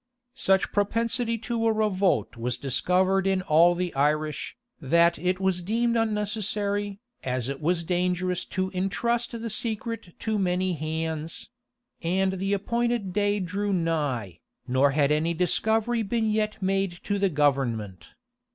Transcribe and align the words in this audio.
[]Such 0.33 0.71
propensity 0.71 1.37
to 1.45 1.67
a 1.67 1.71
revolt 1.71 2.35
was 2.35 2.57
discovered 2.57 3.27
in 3.27 3.43
all 3.43 3.75
the 3.75 3.93
Irish, 3.93 4.57
that 4.81 5.19
it 5.19 5.39
was 5.39 5.61
deemed 5.61 5.95
unnecessary, 5.95 6.97
as 7.23 7.49
it 7.49 7.61
was 7.61 7.83
dangerous 7.83 8.43
to 8.45 8.71
intrust 8.71 9.33
the 9.39 9.49
secret 9.51 10.15
to 10.17 10.39
many 10.39 10.73
hands; 10.73 11.51
and 12.01 12.33
the 12.39 12.51
appointed 12.51 13.13
day 13.13 13.39
drew 13.39 13.71
nigh, 13.73 14.39
nor 14.67 14.89
had 14.89 15.11
any 15.11 15.35
discovery 15.35 16.01
been 16.01 16.31
yet 16.31 16.59
made 16.63 16.93
to 17.03 17.19
the 17.19 17.29
government. 17.29 18.09